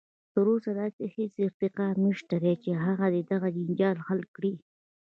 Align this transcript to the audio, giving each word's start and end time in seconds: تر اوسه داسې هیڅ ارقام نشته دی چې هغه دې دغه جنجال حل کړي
تر 0.33 0.45
اوسه 0.51 0.71
داسې 0.81 1.03
هیڅ 1.15 1.33
ارقام 1.47 1.95
نشته 2.09 2.35
دی 2.43 2.53
چې 2.63 2.71
هغه 2.85 3.07
دې 3.13 3.21
دغه 3.31 3.47
جنجال 3.55 3.97
حل 4.07 4.21
کړي 4.35 4.53